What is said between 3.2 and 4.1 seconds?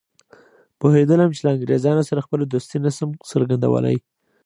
څرګندولای.